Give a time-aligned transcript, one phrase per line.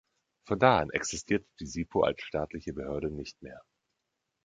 [0.47, 3.61] Von da an existierte die SiPo als staatliche Behörde nicht mehr.